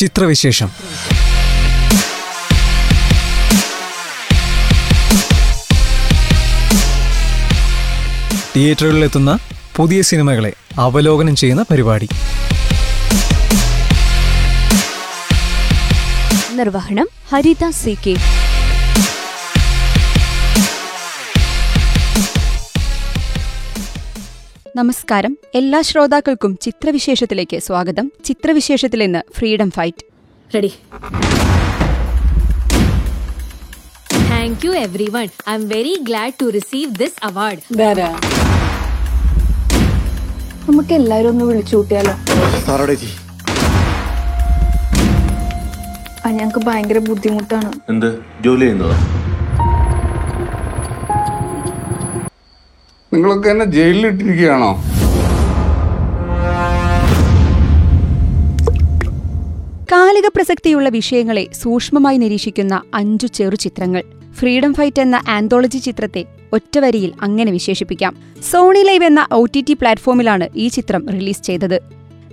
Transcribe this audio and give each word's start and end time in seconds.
ചിത്രവിശേഷം. 0.00 0.68
തിയേറ്ററുകളിലെത്തുന്ന 8.56 9.38
പുതിയ 9.76 10.02
സിനിമകളെ 10.02 10.52
അവലോകനം 10.78 11.36
ചെയ്യുന്ന 11.36 11.64
പരിപാടി. 11.70 12.08
നിർവഹണം 16.52 17.08
ഹരിത 17.32 17.70
സി 17.70 17.98
കെ. 18.06 18.16
നമസ്കാരം. 24.80 25.32
എല്ലാ 25.54 25.80
ശ്രോതാക്കൾക്കും 25.80 26.58
ചിത്രവിശേഷത്തിലേക്ക് 26.62 27.58
സ്വാഗതം. 27.60 28.12
ചിത്രവിശേഷത്തിൽ 28.24 29.02
ഇന്ന് 29.02 29.20
freedom 29.38 29.70
fight 29.70 30.04
ready 30.54 30.70
thank 34.30 34.66
you 34.66 34.70
everyone 35.16 35.26
I 35.48 35.54
am 35.54 35.68
very 35.68 35.94
glad 36.08 36.32
to 36.42 36.46
receive 36.58 36.90
this 36.94 37.18
award 37.24 37.60
നമുക്ക് 40.68 40.94
എല്ലാരും 40.94 41.28
ഒന്ന് 41.28 41.44
വിളിച്ചു 41.44 41.76
കൂട്ടിയാലോ? 41.76 42.14
ഞങ്ങക്ക് 46.38 46.66
ഭയങ്കര 46.66 46.98
ബുദ്ധിമുട്ടാണ്. 46.98 47.72
എന്ത്? 47.88 48.10
ജോലി 48.40 48.60
ചെയ്യുന്നതോ? 48.60 49.19
നിങ്ങളൊക്കെ 53.12 53.50
എന്നെ 53.50 53.64
ജയിലിലിട്ടിരിക്കുകയാണോ? 53.64 54.72
കാലിക 59.92 60.28
പ്രസക്തിയുള്ള 60.34 60.88
വിഷയങ്ങളെ 60.88 61.48
സൂക്ഷ്മമായി 61.62 62.18
നിരീക്ഷിക്കുന്ന 62.18 62.82
അഞ്ചു 62.94 63.26
ചെറു 63.26 63.56
ചിത്രങ്ങൾ. 63.56 64.02
ഫ്രീഡം 64.34 64.74
ഫൈറ്റ് 64.74 65.00
എന്ന 65.00 65.22
ആന്തോളജി 65.28 65.78
ചിത്രത്തെ 65.78 66.24
ഒറ്റവരിയിൽ 66.52 67.12
അങ്ങനെ 67.22 67.52
വിശേഷിപ്പിക്കാം. 67.52 68.16
സോണി 68.50 68.78
ലൈവ് 68.78 69.04
എന്ന 69.04 69.26
ഒ 69.32 69.44
ടി 69.44 69.60
ടി 69.60 69.72
പ്ലാറ്റ്ഫോമിലാണ് 69.72 70.48
ഈ 70.56 70.68
ചിത്രം 70.68 71.08
റിലീസ് 71.08 71.42
ചെയ്തത്. 71.42 71.80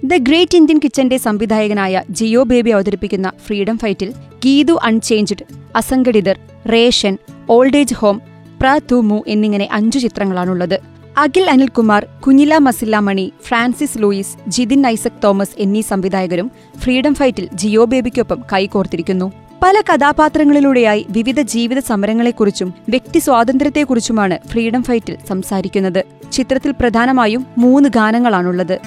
ദ 0.06 0.16
ഗ്രേറ്റ് 0.16 0.58
ഇന്ത്യൻ 0.58 0.80
കിച്ചന്റെ 0.84 1.18
സംവിധായകനായ 1.18 2.04
ജിയോ 2.10 2.44
ബേബി 2.44 2.70
അവതരിപ്പിക്കുന്ന 2.70 3.32
ഫ്രീഡം 3.46 3.78
ഫൈറ്റിൽ 3.78 4.12
ഗീതു 4.46 4.80
അൺചേഞ്ച്ഡ് 4.84 5.46
അസംഘടിതർ 5.76 6.40
റേഷൻ 6.74 7.18
ഓൾഡ് 7.50 7.78
ഏജ് 7.78 7.94
ഹോം 7.94 8.22
പ്ര 8.62 8.80
തൂമു 8.92 9.24
എന്നിങ്ങനെ 9.28 9.68
അഞ്ചു 9.72 10.00
ചിത്രങ്ങളാണുള്ളത്. 10.00 10.80
അഖിൽ 11.18 11.50
അനിൽകുമാർ 11.50 12.06
കുഞ്ഞില 12.28 12.58
മസില്ലാമണി 12.58 13.34
ഫ്രാൻസിസ് 13.44 13.98
ലൂയിസ് 13.98 14.50
ജിതിൻ 14.50 14.88
ഐസക് 14.88 15.22
തോമസ് 15.24 15.50
എന്നീ 15.58 15.82
സംവിധായകരും 15.82 16.52
ഫ്രീഡം 16.80 17.16
ഫൈറ്റിൽ 17.16 17.50
ജിയോ 17.54 17.86
ബേബിക്കൊപ്പം 17.86 18.44
കൈകോർത്തിരിക്കുന്നു. 18.54 19.32
പല 19.64 19.82
കഥാപാത്രങ്ങളിലൂടെയായി 19.82 21.06
വിവിധ 21.10 21.42
ജീവിത 21.42 21.80
സമരങ്ങളെക്കുറിച്ചും 21.80 22.74
വ്യക്തി 22.90 23.20
സ്വാതന്ത്ര്യത്തെക്കുറിച്ചുമാണ് 23.20 24.40
ഫ്രീഡം 24.48 24.84
ഫൈറ്റിൽ 24.84 25.18
സംസാരിക്കുന്നത്. 25.28 26.04
ചിത്രത്തിൽ 26.32 26.72
പ്രധാനമായും 26.72 27.46
മൂന്ന് 27.58 27.90
ഗാനങ്ങളാണുള്ളത്. 27.90 28.80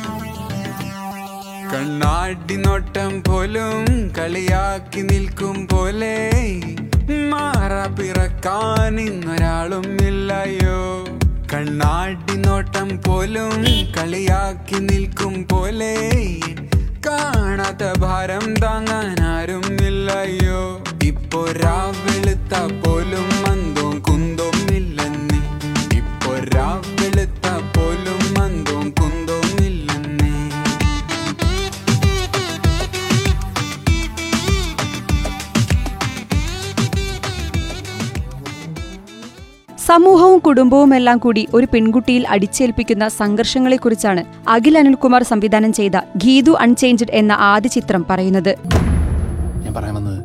കണ്ണാടി 1.74 2.56
നോട്ടം 2.56 3.22
പോലും 3.26 4.08
കളിയാക്കി 4.18 5.00
നിൽക്കും 5.00 5.68
പോലെ 5.72 6.30
പിറക്കാൻ 7.96 8.94
ഇന്നൊരാളും 9.00 9.86
ഇല്ലയോ 10.02 10.80
കണ്ണാടി 11.52 12.34
നോട്ടം 12.42 12.88
പോലും 13.06 13.52
കളിയാക്കി 13.96 14.78
നിൽക്കും 14.88 15.34
പോലെ 15.44 15.94
കാണാത്ത 17.06 17.84
ഭാരം 18.02 18.46
താങ്ങാൻ 18.62 19.08
ആരും 19.30 19.66
ഇല്ലയോ 19.82 20.62
ഇപ്പോ 21.04 21.42
രാവെളുത്ത 21.62 22.54
പോലും 22.82 23.29
സമൂഹവും 39.90 40.38
കുടുംബവും 40.46 40.90
എല്ലാം 40.96 41.18
കൂടി 41.22 41.42
ഒരു 41.56 41.66
പെൺകുട്ടിയിൽ 41.72 42.24
അടിച്ചേൽപ്പിക്കുന്ന 42.34 43.04
സംഘർഷങ്ങളെക്കുറിച്ചാണ് 43.20 44.22
അഖിൽ 44.54 44.74
അനിൽകുമാർ 44.80 45.22
സംവിധാനം 45.30 45.72
ചെയ്ത 45.78 45.96
ഗീതു 46.24 46.52
അൺചേഞ്ച്ഡ് 46.64 47.14
എന്ന 47.20 47.32
ആദ്യ 47.52 47.70
ചിത്രം 47.76 48.02
പറയുന്നത്. 48.10 48.52
ഞാൻ 49.64 49.72
പറയാൻ 49.78 49.94
വന്നത് 49.98 50.20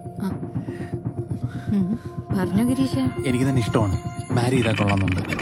എനിക്ക് 3.30 3.46
തന്നെ 3.50 3.62
ഇഷ്ടമാണ്. 3.66 3.98
മാരി 4.38 4.56
ചെയ്താൽ 4.56 4.76
കൊള്ളാമെന്നുണ്ട് 4.82 5.34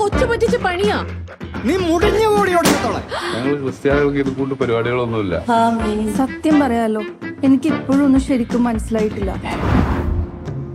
കൊച്ചു 0.00 0.24
പറ്റിച്ച 0.30 0.56
പണിയാ. 0.64 0.96
ഞങ്ങൾ 3.34 3.54
ക്രിസ്ത്യാനികൾക്ക് 3.62 4.20
ഇത് 4.22 4.30
കൊണ്ട് 4.38 4.54
പരിപാടികളൊന്നുമില്ല. 4.60 5.34
സത്യം 6.20 6.56
പറയാലോ 6.62 7.02
എനിക്ക് 7.46 7.68
ഇപ്പോഴും 7.74 8.02
ഒന്നും 8.06 8.22
ശരിക്കും 8.28 8.62
മനസ്സിലായിട്ടില്ല. 8.68 9.30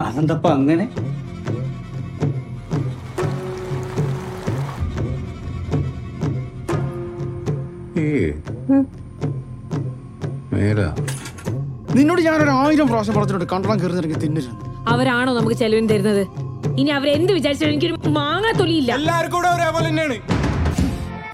അതെന്തപ്പ 0.07 0.47
അങ്ങനെ? 0.59 0.87
നിന്നോട് 11.97 12.21
ഞാനൊരു 12.27 12.53
ആയിരം 12.61 12.87
പ്രാവശ്യം 12.89 13.15
പറഞ്ഞിട്ടുണ്ട് 13.15 13.47
കണ്ടണം 13.51 13.77
കയറി 13.81 14.15
തിന്നരുത് 14.23 14.53
അവരാണോ 14.93 15.31
നമുക്ക് 15.37 15.57
ചെലവിന് 15.61 15.89
തരുന്നത്? 15.91 16.23
ഇനി 16.81 16.91
അവരെന്ത് 16.97 17.31
വിചാരിച്ചാലും 17.37 17.73
എനിക്കൊരു 17.73 17.95
മാങ്ങ 18.17 18.47
തൊലിയില്ല. 18.61 18.91
എല്ലാവർക്കും 18.99 19.37
കൂടെ 19.37 19.49
ഒരേപോലെ 19.55 19.87
തന്നെയാണ്. 19.89 20.17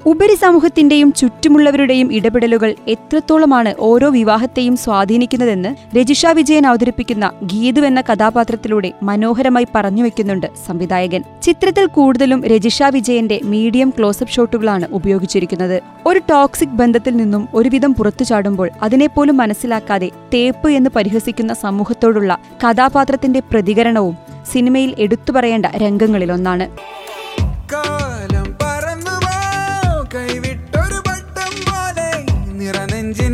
ഉപരിസമൂഹത്തിന്റെയും 0.05 1.13
ചുറ്റുമുള്ളവരുടെയും 1.13 2.13
ഇടപെടലുകൾ 2.13 2.75
എത്രത്തോളമാണ് 2.87 3.75
ഓരോ 3.79 4.09
വിവാഹത്തെയും 4.09 4.77
സ്വാധീനിക്കുന്നതെന്ന് 4.77 5.97
രജിഷ 5.97 6.25
വിജയൻ 6.25 6.67
അവതരിപ്പിക്കുന്ന 6.67 7.31
ഗീതു 7.43 7.81
എന്ന 7.81 8.01
കഥാപാത്രത്തിലൂടെ 8.01 8.91
മനോഹരമായി 9.03 9.67
പറഞ്ഞുവെക്കുന്നുണ്ട് 9.75 10.47
സംവിധായകൻ. 10.67 11.23
ചിത്രത്തിൽ 11.41 11.85
കൂടുതലും 11.85 12.45
രജിഷ 12.45 12.83
വിജയന്റെ 12.83 13.39
മീഡിയം 13.43 13.89
ക്ലോസപ്പ് 13.89 14.33
ഷോട്ടുകളാണ് 14.33 14.87
ഉപയോഗിച്ചിരിക്കുന്നത്. 14.91 15.81
ഒരു 16.05 16.21
ടോക്സിക് 16.29 16.69
ബന്ധത്തിൽ 16.69 17.15
നിന്നും 17.15 17.47
ഒരുവിധം 17.53 17.93
പുറത്തു 17.93 18.23
ചാടുമ്പോൾ 18.23 18.69
അതിനെപ്പോലും 18.81 19.37
മനസ്സിലാക്കാതെ 19.37 20.09
തേപ്പ് 20.33 20.69
എന്ന് 20.69 20.89
പരിഹസിക്കുന്ന 20.95 21.53
സമൂഹത്തോടുള്ള 21.53 22.37
കഥാപാത്രത്തിന്റെ 22.67 23.39
പ്രതികരണവും 23.39 24.17
സിനിമയിൽ 24.51 24.95
എടുത്തു 24.99 25.31
പറയേണ്ട 25.31 25.65
രംഗങ്ങളിലൊന്നാണ്. 25.77 26.67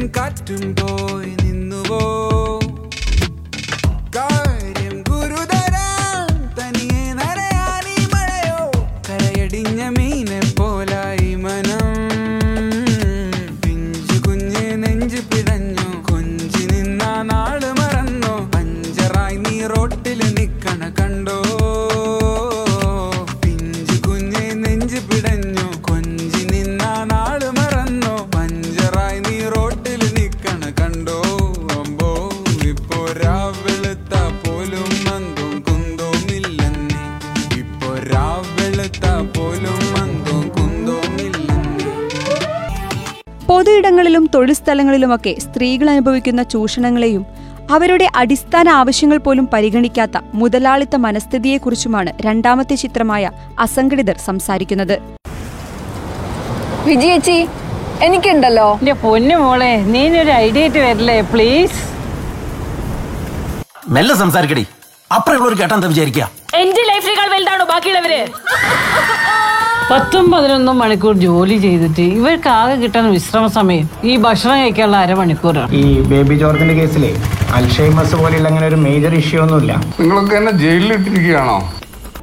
got 0.07 0.35
to 0.45 0.73
go. 0.73 1.06
സ്ഥലങ്ങളിലുമൊക്കെ 44.67 45.33
സ്ത്രീകൾ 45.43 45.87
അനുഭവിക്കുന്ന 45.95 46.41
ചൂഷണങ്ങളെയും 46.53 47.25
അവരുടെ 47.75 48.05
അടിസ്ഥാന 48.21 48.67
ആവശ്യങ്ങൾ 48.79 49.17
പോലും 49.25 49.45
പരിഗണിക്കാത്ത 49.53 50.17
മുതലാളിത്ത 50.39 50.95
മനസ്ഥിതിയെക്കുറിച്ചുമാണ് 51.05 52.11
രണ്ടാമത്തെ 52.25 52.75
ചിത്രമായ 52.83 53.31
അസംഘടിതർ 53.65 54.17
സംസാരിക്കുന്നത്. 54.27 54.95
വിജയച്ചി 56.89 57.37
എനിക്കുണ്ടല്ലോ. 58.07 58.67
എന്റെ 58.79 58.95
പൊന്നു 59.03 59.35
മോളെ 59.43 59.73
ഐഡിയ 60.45 60.63
ആയിട്ട് 60.63 60.79
വരില്ലേ 60.85 61.17
പ്ലീസ് 61.33 61.79
മെല്ലെ 63.95 64.15
സംസാരിക്കടി. 64.23 64.63
അപ്പുറമുള്ളവർ 65.15 65.55
കേട്ടാ 65.59 65.75
എന്താ 65.75 65.89
വിചാരിക്കുക 65.93 66.25
എന്റെ 66.61 66.81
ലൈഫിനേക്കാൾ 66.89 67.27
വലുതാണോ 67.33 67.65
ബാക്കിയുള്ളവര്? 67.73 68.21
പത്തും 69.89 70.25
പതിനൊന്നും 70.31 70.75
മണിക്കൂർ 70.81 71.13
ജോലി 71.25 71.57
ചെയ്തിട്ട് 71.65 72.05
ഇവർക്ക് 72.17 72.49
ആകെ 72.59 72.75
കിട്ടുന്ന 72.81 73.09
വിശ്രമ 73.17 73.45
സമയം 73.57 73.85
ഈ 74.09 74.13
ഭക്ഷണം 74.25 74.57
കഴിക്കാനുള്ള 74.61 74.97
അരമണിക്കൂറാണ്. 75.05 75.69
ഈ 75.81 75.83
ബേബി 76.09 76.35
ജോർജിന്റെ 76.41 76.75
കേസിലെ 76.79 77.11
അൽഷൈമസ് 77.57 78.15
പോലെയുള്ള 78.21 78.49
അങ്ങനെ 78.51 78.67
ഒരു 78.71 78.79
മേജർ 78.85 79.13
ഇഷ്യൂ 79.21 79.39
ഒന്നുമില്ല. 79.43 79.73
നിങ്ങളൊക്കെ 80.01 80.37
എന്നെ 80.41 80.53
ജയിലിലിട്ടിരിക്കുകയാണോ 80.63 81.57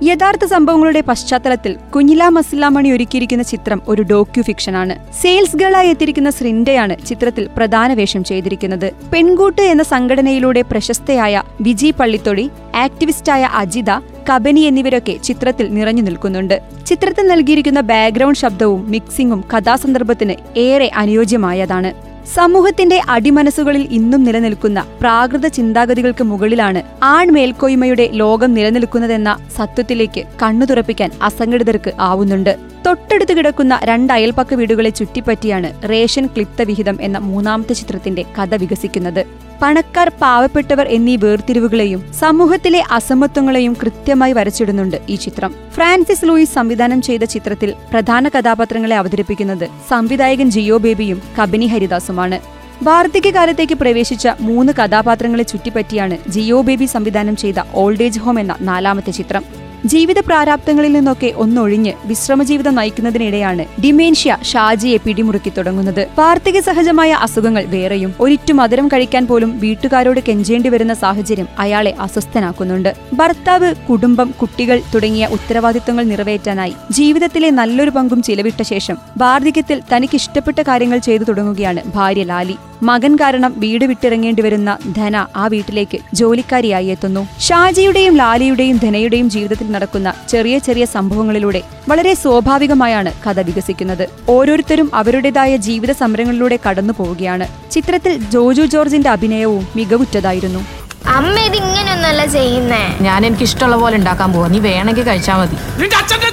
യഥാർത്ഥ 0.08 0.44
സംഭവങ്ങളുടെ 0.52 1.00
പശ്ചാത്തലത്തിൽ 1.08 1.72
കുഞ്ഞില 1.94 2.22
മസില്ലാമണി 2.36 2.88
ഒരുക്കിയിരിക്കുന്ന 2.94 3.44
ചിത്രം 3.50 3.78
ഒരു 3.88 4.02
ഡോക്യു 4.12 4.42
ഫിക്ഷനാണ് 4.48 4.94
സെയിൽസ് 5.20 5.58
ഗേളായി 5.60 5.92
എത്തിയിരിക്കുന്ന 5.92 6.30
ശ്രിൻഡയാണ് 6.38 6.94
ചിത്രത്തിൽ 7.08 7.44
പ്രധാന 7.56 7.92
വേഷം 8.00 8.24
ചെയ്തിരിക്കുന്നത്. 8.30 8.88
പെൺകൂട്ട് 9.12 9.62
എന്ന 9.74 9.84
സംഘടനയിലൂടെ 9.92 10.64
പ്രശസ്തയായ 10.72 11.42
വിജി 11.68 11.92
പള്ളിത്തൊടി 12.00 12.46
ആക്ടിവിസ്റ്റായ 12.84 13.48
അജിത 13.62 13.92
കബനി 14.30 14.60
എന്നിവരൊക്കെ 14.60 15.12
ചിത്രത്തിൽ 15.12 15.74
നിറഞ്ഞു 15.74 16.02
നിൽക്കുന്നുണ്ട്. 16.02 16.60
ചിത്രത്തിൽ 16.86 17.26
നൽകിയിരിക്കുന്ന 17.26 17.80
ബാക്ക്ഗ്രൗണ്ട് 17.80 18.38
ശബ്ദവും 18.38 18.90
മിക്സിംഗും 18.90 19.44
കഥാസന്ദർഭത്തിന് 19.56 20.34
ഏറെ 20.56 20.90
അനുയോജ്യമായതാണ്. 20.96 22.14
സമൂഹത്തിന്റെ 22.34 23.00
അടിമനസ്സുകളിൽ 23.08 23.82
ഇന്നും 23.90 24.24
നിലനിൽക്കുന്ന 24.24 24.86
പ്രാകൃത 25.00 25.46
ചിന്താഗതികൾക്ക് 25.46 26.24
മുകളിലാണ് 26.24 26.82
ആൺമേൽക്കോയ്മയുടെ 27.02 28.08
ലോകം 28.12 28.54
നിലനിൽക്കുന്നതെന്ന 28.54 29.36
സത്യത്തിലേക്ക് 29.56 30.24
കണ്ണു 30.42 30.66
തുറപ്പിക്കാൻ 30.66 31.10
അസംഘടിതർക്ക് 31.22 31.92
ആവുന്നുണ്ട്. 32.00 32.56
തൊട്ടടുത്ത് 32.86 33.36
കിടക്കുന്ന 33.36 33.80
രണ്ട് 33.84 34.12
വീടുകളെ 34.54 34.90
ചുറ്റിപ്പറ്റിയാണ് 34.90 35.90
റേഷൻ 35.90 36.26
ക്ലിപ്ത 36.26 36.62
വിഹിതം 36.62 36.98
എന്ന 37.00 37.18
മൂന്നാമത്തെ 37.18 37.72
ചിത്രത്തിന്റെ 37.72 38.24
കഥ 38.38 38.54
വികസിക്കുന്നത്. 38.54 39.43
പണക്കാർ 39.64 40.08
പാവപ്പെട്ടവർ 40.08 40.88
എന്നീ 40.88 41.16
വേർതിരിവുകളെയും 41.16 42.12
സമൂഹത്തിലെ 42.12 42.84
അസമത്വങ്ങളെയും 42.90 43.76
കൃത്യമായി 43.82 44.32
വരച്ചിടുന്നുണ്ട് 44.32 44.96
ഈ 45.08 45.14
ചിത്രം. 45.14 45.54
ഫ്രാൻസിസ് 45.74 46.24
ലൂയിസ് 46.24 46.54
സംവിധാനം 46.54 47.02
ചെയ്ത 47.02 47.24
ചിത്രത്തിൽ 47.24 47.74
പ്രധാന 47.92 48.28
കഥാപാത്രങ്ങളെ 48.28 48.96
അവതരിപ്പിക്കുന്നത് 48.96 49.68
സംവിധായകൻ 49.90 50.50
ജിയോ 50.50 50.76
ബേബിയും 50.76 51.22
കബിനി 51.38 51.66
ഹരിദാസുമാണ്. 51.66 52.40
വാർദ്ധക്യകാലത്തേക്ക് 52.82 53.74
പ്രവേശിച്ച 53.74 54.28
മൂന്ന് 54.40 54.72
കഥാപാത്രങ്ങളെ 54.72 55.42
ചുറ്റിപ്പറ്റിയാണ് 55.42 56.18
ജിയോ 56.28 56.60
ബേബി 56.60 56.84
സംവിധാനം 56.84 57.36
ചെയ്ത 57.36 57.54
ഓൾഡ് 57.74 58.02
ഏജ് 58.02 58.20
ഹോം 58.20 58.40
എന്ന 58.40 58.56
നാലാമത്തെ 58.60 59.10
ചിത്രം. 59.10 59.63
ജീവിത 59.84 60.20
പ്രാരാബ്ദങ്ങളിൽ 60.20 60.92
നിന്നൊക്കെ 60.92 61.32
ഒന്നൊഴിഞ്ഞ് 61.36 61.92
വിശ്രമജീവിതം 62.04 62.74
നയിക്കുന്നതിനിടെയാണ് 62.74 63.64
ഡിമേൻഷ്യ 63.82 64.36
ഷാജിയെ 64.42 64.96
പിടിമുറുക്കി 64.96 65.52
തുടങ്ങുന്നത്. 65.58 66.08
വാർദ്ധക്യ 66.18 66.60
സഹജമായ 66.60 67.12
അസുഖങ്ങൾ 67.12 67.64
വേറെയും 67.64 68.14
ഒരിറ്റു 68.20 68.52
മധുരം 68.52 68.88
കഴിക്കാൻ 68.88 69.26
പോലും 69.26 69.58
വീട്ടുകാരോട് 69.58 70.20
കെഞ്ചേണ്ടി 70.28 70.68
വരുന്ന 70.68 70.94
സാഹചര്യം 70.94 71.48
അയാളെ 71.58 71.94
അസ്വസ്ഥനാക്കുന്നുണ്ട്. 72.00 72.96
ഭർത്താവ് 73.14 73.74
കുടുംബം 73.90 74.34
കുട്ടികൾ 74.40 74.80
തുടങ്ങിയ 74.94 75.26
ഉത്തരവാദിത്തങ്ങൾ 75.26 76.04
നിറവേറ്റാനായി 76.04 76.74
ജീവിതത്തിലെ 76.90 77.50
നല്ലൊരു 77.50 77.90
പങ്കും 77.90 78.22
ചിലവിട്ട 78.22 78.62
ശേഷം 78.62 78.98
വാർദ്ധക്യത്തിൽ 79.18 79.80
തനിക്ക് 79.94 80.14
ഇഷ്ടപ്പെട്ട 80.14 80.60
കാര്യങ്ങൾ 80.62 80.98
ചെയ്തു 80.98 81.24
തുടങ്ങുകയാണ് 81.24 81.80
ഭാര്യ 81.94 82.24
ലാലി. 82.24 82.56
മകൻ 82.84 83.16
കാരണം 83.16 83.54
വീട് 83.56 83.84
വിട്ടിറങ്ങേണ്ടി 83.84 84.42
വരുന്ന 84.42 84.78
ധന 84.96 85.26
ആ 85.36 85.46
വീട്ടിലേക്ക് 85.46 85.98
ജോലിക്കാരിയായി 86.14 86.86
എത്തുന്നു. 86.86 87.28
ഷാജിയുടെയും 87.40 88.16
ലാലിയുടെയും 88.16 88.76
ധനയുടെയും 88.76 89.30
ജീവിതത്തിൽ 89.30 89.70
നടക്കുന്ന 89.70 90.14
ചെറിയ 90.28 90.58
ചെറിയ 90.58 90.84
സംഭവങ്ങളിലൂടെ 90.84 91.62
വളരെ 91.88 92.14
സ്വാഭാവികമായാണ് 92.14 93.12
കഥ 93.26 93.40
വികസിക്കുന്നത്. 93.40 94.08
ഓരോരുത്തരും 94.28 94.90
അവരുടേതായ 94.94 95.56
ജീവിത 95.56 95.92
സമരങ്ങളിലൂടെ 95.92 96.58
കടന്നു 96.68 96.94
പോവുകയാണ്. 96.98 97.48
ചിത്രത്തിൽ 97.70 98.16
ജോജു 98.30 98.62
ജോർജിന്റെ 98.62 99.10
അഭിനയവും 99.10 99.68
മികവുറ്റതായിരുന്നു. 99.76 100.62
അമ്മ 101.06 101.38
ഇത് 101.38 101.56
ഇങ്ങനെയൊന്നല്ല 101.56 102.26
ചെയ്യുന്നേ. 102.26 102.96
ഞാൻ 103.00 103.26
എനിക്ക് 103.26 103.42
ഇഷ്ടമുള്ള 103.42 103.76
പോലെ 103.76 103.96
ഉണ്ടാക്കാൻ 103.96 104.32
പോവാ. 104.32 104.48
നീ 104.48 104.58
വേണമെങ്കിൽ 104.58 105.02
കഴിച്ചാൽ 105.02 105.36
മതി. 105.36 105.56
നിന്റെ 105.80 105.96
അച്ഛന്റെ 105.96 106.30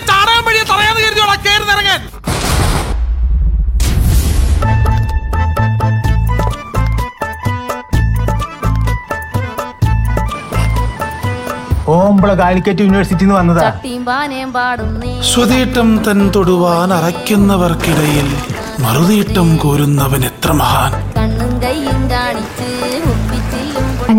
കരുതിയോളാ 12.12 12.34
കാലിക്കറ്റ് 12.42 12.84
യൂണിവേഴ്സിറ്റിന്ന് 12.86 13.36
വന്നതാ. 13.36 13.68
സ്വതീട്ടം 15.32 15.90
തൻ 16.06 16.20
തൊടുവാൻ 16.36 16.90
അറയ്ക്കുന്നവർക്കിടയിൽ 16.94 18.28
മറുതീട്ടം 18.84 19.48
കോരുന്നവൻ 19.64 20.24
എത്ര 20.30 20.52
മഹാൻ. 20.62 20.92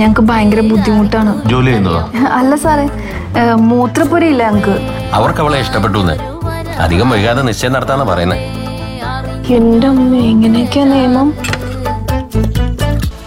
ഞങ്ങക്ക് 0.00 0.22
ഭയങ്കര 0.30 0.60
ബുദ്ധിമുട്ടാണ്. 0.72 1.32
ജോലി 1.50 1.66
ചെയ്യുന്നതോ? 1.66 2.00
അല്ല 2.38 2.52
സാറേ 2.64 2.86
മൂത്രപ്പുരയില്ല 3.70 4.42
ഞങ്ങക്ക്. 4.48 4.74
അവർക്ക് 5.18 5.40
അവളെ 5.44 5.58
ഇഷ്ടപ്പെട്ടു 5.64 5.98
അധികം 6.84 7.10
വൈകാതെ 7.10 7.42
നിശ്ചയം 7.48 7.72
നടത്താന്നാ 7.72 8.06
പറയുന്നത് 8.12 8.40
എന്റെ 9.56 9.86
അമ്മ 9.92 10.12
എങ്ങനെയൊക്കെയാ 10.32 10.84
നിയമം? 10.92 11.28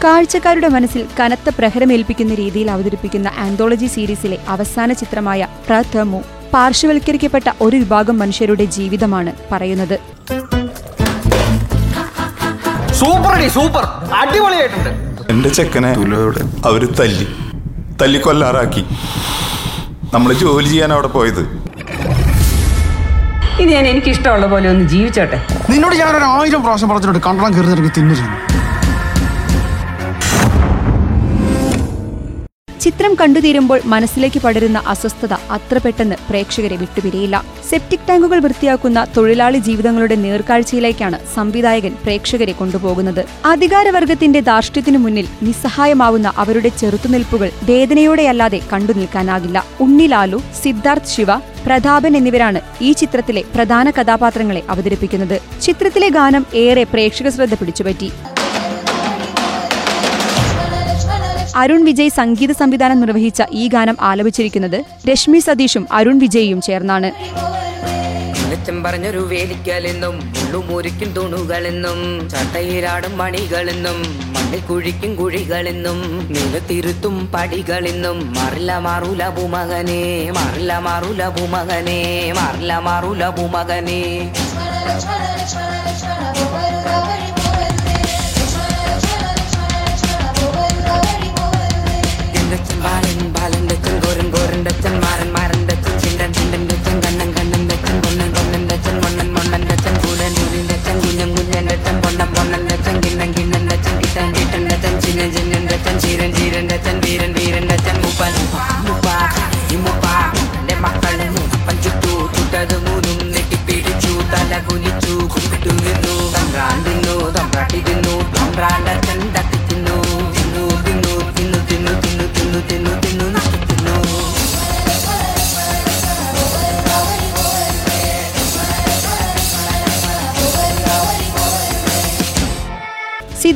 കാഴ്ചക്കാരുടെ 0.05 0.67
മനസ്സിൽ 0.67 1.05
കനത്ത 1.19 1.49
പ്രഹരമേൽപ്പിക്കുന്ന 1.59 2.33
രീതിയിൽ 2.33 2.71
അവതരിപ്പിക്കുന്ന 2.71 3.31
ആന്തോളജി 3.37 3.85
സീരീസിലെ 3.85 4.37
അവസാന 4.47 4.93
ചിത്രമായ 4.93 5.47
പ്രഥമു 5.67 6.19
പാർശ്വവൽക്കരിക്കപ്പെട്ട 6.53 7.47
ഒരു 7.61 7.75
വിഭാഗം 7.75 8.19
മനുഷ്യരുടെ 8.19 8.65
ജീവിതമാണ് 8.75 9.31
പറയുന്നത്. 9.51 9.95
സൂപ്പർ 12.99 13.33
സൂപ്പർ 13.57 13.85
അടിപൊളിയായിട്ടുണ്ട്. 14.21 14.91
എന്റെ 15.29 15.49
ചെക്കനെ 15.49 15.91
അവർ 16.65 16.85
തല്ലി. 16.99 17.27
തല്ലി 18.01 18.19
കൊല്ലാറാക്കി. 18.19 18.83
നമ്മൾ 20.13 20.33
ജോലി 20.33 20.67
ചെയ്യാൻ 20.67 20.93
അവിടെ 20.93 21.07
പോയത്. 21.07 21.43
ഇത് 23.61 23.69
ഞാൻ 23.75 23.85
എനിക്ക് 23.87 24.09
ഇഷ്ടമുള്ള 24.15 24.47
പോലെ 24.53 24.69
ഒന്ന് 24.69 24.85
ജീവിച്ചോട്ടെ. 24.87 25.37
നിന്നോട് 25.69 25.95
ഞാൻ 25.95 26.13
ഒരു 26.17 26.27
ആയിരം 26.37 26.63
പ്രാവശ്യം 26.63 26.89
പറഞ്ഞിട്ടുണ്ട്. 26.89 27.21
കണ്ടളം 27.27 27.53
കയറി 27.57 27.91
തിന്നു 27.97 28.15
ചെന്നു 28.21 28.54
ചിത്രം 32.85 33.13
കണ്ടുതീരുമ്പോൾ 33.19 33.79
മനസ്സിലേക്ക് 33.91 34.39
പടരുന്ന 34.41 34.79
അസ്വസ്ഥത 34.91 35.33
അത്ര 35.55 35.77
പെട്ടെന്ന് 35.83 36.15
പ്രേക്ഷകരെ 36.29 36.75
വിട്ടുപിരിയില്ല. 36.81 37.35
സെപ്റ്റിക് 37.69 38.03
ടാങ്കുകൾ 38.09 38.39
വൃത്തിയാക്കുന്ന 38.45 38.99
തൊഴിലാളി 39.15 39.59
ജീവിതങ്ങളുടെ 39.67 40.15
നേർക്കാഴ്ചയിലേക്കാണ് 40.25 41.17
സംവിധായകൻ 41.35 41.93
പ്രേക്ഷകരെ 42.03 42.53
കൊണ്ടുപോകുന്നത്. 42.59 43.23
അധികാരവർഗത്തിന്റെ 43.53 44.39
ധാർഷ്ട്യത്തിനു 44.49 44.99
മുന്നിൽ 45.05 45.27
നിസ്സഹായമാവുന്ന 45.47 46.27
അവരുടെ 46.43 46.71
ചെറുത്തുനിൽപ്പുകൾ 46.81 47.49
വേദനയോടെയല്ലാതെ 47.71 48.59
നിൽക്കാനാകില്ല 49.01 49.65
ഉണ്ണിലാലു 49.81 50.41
സിദ്ധാർത്ഥ് 50.63 51.13
ശിവ 51.15 51.31
പ്രതാപൻ 51.65 52.13
എന്നിവരാണ് 52.17 52.61
ഈ 52.87 52.91
ചിത്രത്തിലെ 53.01 53.43
പ്രധാന 53.55 53.89
കഥാപാത്രങ്ങളെ 53.89 54.63
അവതരിപ്പിക്കുന്നത്. 54.69 55.37
ചിത്രത്തിലെ 55.61 56.09
ഗാനം 56.19 56.45
ഏറെ 56.65 56.85
പ്രേക്ഷക 56.93 57.29
ശ്രദ്ധ 57.29 57.53
പിടിച്ചുപറ്റി. 57.53 58.11
അരുൺ 61.61 61.81
വിജയ് 61.87 62.11
സംഗീത 62.19 62.51
സംവിധാനം 62.61 62.97
നിർവഹിച്ച 63.01 63.41
ഈ 63.61 63.65
ഗാനം 63.73 63.97
ആലപിച്ചിരിക്കുന്നത് 64.09 64.79
രശ്മി 65.09 65.39
സതീഷും 65.45 65.83
അരുൺ 65.97 66.17
വിജയും 66.23 66.59
ചേർന്നാണ്. 66.67 67.09
വെളിച്ചം 68.39 68.77
പറഞ്ഞൊരു 68.85 69.21
വേലിക്കലെന്നും 69.31 70.15
മുള്ളുമുരിക്കും 70.35 71.09
തുണുകളെന്നും 71.17 71.99
ചട്ടയിലാടും 72.33 73.13
മണികളെന്നും 73.21 73.97
മണ്ണിൽ 74.35 74.61
കുഴിക്കും 74.69 75.11
കുഴികളെന്നും 75.19 75.97
നിലത്തിരുത്തും 76.35 77.15
പടികളെന്നും 77.33 78.19
മറില്ല 78.37 78.77
മാറൂല 78.87 79.23
ഭൂമകനെ 79.37 80.01
മറില്ല 80.37 80.77
മാറൂല 80.87 81.23
ഭൂമകനെ 81.37 81.99
മറില്ല 82.39 82.79
മാറൂല 82.87 83.23
ഭൂമകനെ. 83.37 84.01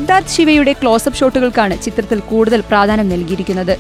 സിദ്ധാർത്ഥ് 0.10 0.36
ശിവയുടെ 0.36 0.72
ക്ലോസപ്പ് 0.82 1.20
ഷോട്ടുകൾക്കാണ് 1.20 1.76
ചിത്രത്തിൽ 1.86 2.20
കൂടുതൽ 2.30 2.60
പ്രാധാന്യം 2.70 3.10
നൽകിയിരിക്കുന്നത്. 3.12 3.74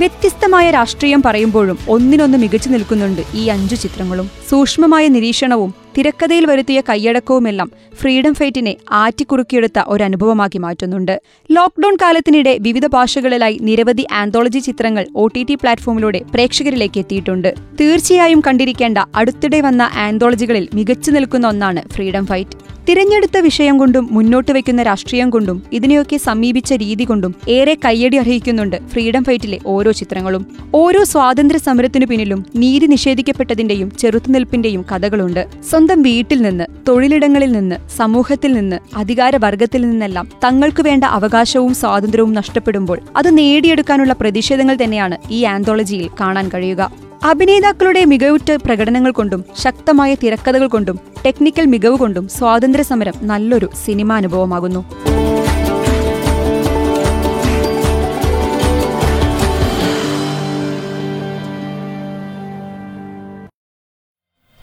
വ്യത്യസ്തമായ 0.00 0.66
രാഷ്ട്രീയം 0.76 1.20
പറയുമ്പോഴും 1.26 1.78
ഒന്നിനൊന്ന് 1.94 2.38
മികച്ചു 2.42 2.68
നിൽക്കുന്നുണ്ട് 2.74 3.22
ഈ 3.40 3.42
അഞ്ചു 3.54 3.76
ചിത്രങ്ങളും. 3.82 4.26
സൂക്ഷ്മമായ 4.50 5.04
നിരീക്ഷണവും 5.14 5.70
തിരക്കഥയിൽ 5.98 6.46
വരുത്തിയ 6.46 6.80
കൈയടക്കവുമെല്ലാം 6.80 7.70
ഫ്രീഡം 7.94 8.34
ഫൈറ്റിനെ 8.34 8.76
ആറ്റിക്കുറുക്കിയെടുത്ത 8.90 9.80
ഒരനുഭവമാക്കി 9.86 10.58
മാറ്റുന്നുണ്ട്. 10.58 11.22
ലോക്ക്ഡൌൺ 11.50 11.96
കാലത്തിനിടെ 12.02 12.58
വിവിധ 12.60 12.86
ഭാഷകളിലായി 12.86 13.58
നിരവധി 13.60 14.06
ആന്തോളജി 14.12 14.58
ചിത്രങ്ങൾ 14.58 15.06
ഒ 15.16 15.26
ടി 15.26 15.42
ടി 15.42 15.54
പ്ലാറ്റ്ഫോമിലൂടെ 15.54 16.20
പ്രേക്ഷകരിലേക്ക് 16.34 16.98
എത്തിയിട്ടുണ്ട്. 16.98 17.54
തീർച്ചയായും 17.80 18.42
കണ്ടിരിക്കേണ്ട 18.46 18.98
അടുത്തിടെ 19.14 19.60
വന്ന 19.60 19.90
ആന്തോളജികളിൽ 19.94 20.68
മികച്ചു 20.74 21.10
നിൽക്കുന്ന 21.10 21.48
ഒന്നാണ് 21.48 21.88
ഫ്രീഡം 21.88 22.26
ഫൈറ്റ്. 22.26 22.72
തിരഞ്ഞെടുത്ത 22.88 23.38
വിഷയം 23.38 23.78
കൊണ്ടും 23.78 24.08
മുന്നോട്ട് 24.10 24.52
വയ്ക്കുന്ന 24.52 24.82
രാഷ്ട്രീയം 24.82 25.30
കൊണ്ടും 25.30 25.62
ഇതിനെയൊക്കെ 25.72 26.16
സമീപിച്ച 26.16 26.72
രീതി 26.72 27.04
കൊണ്ടും 27.04 27.34
ഏറെ 27.48 27.76
കയ്യടി 27.84 28.16
അർഹിക്കുന്നുണ്ട് 28.16 28.88
ഫ്രീഡം 28.88 29.24
ഫൈറ്റിലെ 29.24 29.58
ഓരോ 29.66 29.92
ചിത്രങ്ങളും. 29.92 30.46
ഓരോ 30.74 31.04
സ്വാതന്ത്ര്യ 31.04 31.60
സമരത്തിനു 31.60 32.06
പിന്നിലും 32.06 32.46
നീതി 32.56 32.86
നിഷേധിക്കപ്പെട്ടതിന്റെയും 32.86 33.92
ചെറുത്തുനിൽപ്പിന്റെയും 33.96 34.84
കഥകളുണ്ട്. 34.92 35.46
സ്വന്തം 35.82 36.02
വീട്ടിൽ 36.02 36.42
നിന്ന് 36.42 36.64
തൊഴിലിടങ്ങളിൽ 36.88 37.52
നിന്ന് 37.52 37.76
സമൂഹത്തിൽ 37.96 38.52
നിന്ന് 38.52 38.96
അധികാരവർഗത്തിൽ 38.96 39.90
നിന്നെല്ലാം 39.90 40.28
തങ്ങൾക്ക് 40.44 40.82
വേണ്ട 40.82 41.04
അവകാശവും 41.04 41.74
സ്വാതന്ത്ര്യവും 41.74 42.32
നഷ്ടപ്പെടുമ്പോൾ 42.32 42.98
അത് 43.16 43.38
നേടിയെടുക്കാനുള്ള 43.38 44.12
പ്രതിഷേധങ്ങൾ 44.12 44.78
തന്നെയാണ് 44.84 45.18
ഈ 45.30 45.44
ആന്തോളജിയിൽ 45.44 46.10
കാണാൻ 46.20 46.48
കഴിയുക. 46.48 46.90
അഭിനേതാക്കളുടെ 47.24 48.04
മികവുറ്റ 48.04 48.56
പ്രകടനങ്ങൾ 48.66 49.10
കൊണ്ടും 49.12 49.44
ശക്തമായ 49.58 50.14
തിരക്കഥകൾ 50.14 50.66
കൊണ്ടും 50.66 50.98
ടെക്നിക്കൽ 51.26 51.64
മികവ് 51.64 51.98
കൊണ്ടും 51.98 52.28
സ്വാതന്ത്ര്യ 52.28 52.82
സമരം 52.82 53.14
നല്ലൊരു 53.22 53.70
സിനിമാനുഭവമാകുന്നു 53.86 55.11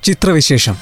ചിത്രവിശേഷം. 0.03 0.75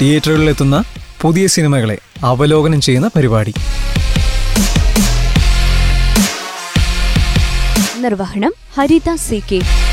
തിയേറ്ററുകളിലെത്തുന്ന 0.00 0.84
പുതിയ 1.20 1.46
സിനിമകളെ 1.46 1.98
അവലോകനം 2.24 2.80
ചെയ്യുന്ന 2.80 3.10
പരിപാടി. 3.16 3.54
നിർവഹണം 7.98 8.52
ഹരിത 8.76 9.14
സി 9.14 9.42
കെ. 9.52 9.87